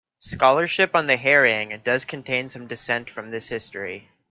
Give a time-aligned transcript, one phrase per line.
[0.21, 4.09] Scholarship on the "harrying" does contain some dissent from this history.